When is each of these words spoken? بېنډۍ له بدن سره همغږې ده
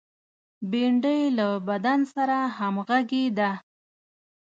بېنډۍ 0.71 1.21
له 1.37 1.47
بدن 1.67 1.99
سره 2.13 2.37
همغږې 2.57 3.25
ده 3.37 3.51